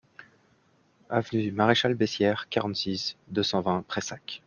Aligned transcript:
Avenue 1.11 1.43
du 1.43 1.51
Maréchal 1.51 1.93
Bessières, 1.93 2.49
quarante-six, 2.49 3.17
deux 3.27 3.43
cent 3.43 3.61
vingt 3.61 3.83
Prayssac 3.87 4.39